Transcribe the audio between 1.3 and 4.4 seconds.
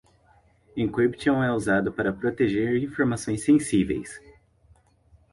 é usada para proteger informações sensíveis.